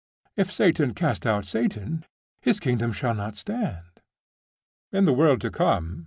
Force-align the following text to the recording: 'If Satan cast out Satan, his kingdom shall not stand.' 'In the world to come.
'If 0.35 0.51
Satan 0.51 0.95
cast 0.95 1.27
out 1.27 1.45
Satan, 1.45 2.05
his 2.41 2.59
kingdom 2.59 2.91
shall 2.91 3.13
not 3.13 3.35
stand.' 3.35 4.01
'In 4.91 5.05
the 5.05 5.13
world 5.13 5.41
to 5.41 5.51
come. 5.51 5.99